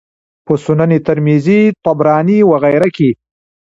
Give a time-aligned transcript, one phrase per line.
[0.45, 3.09] په سنن ترمذي، طبراني وغيره کي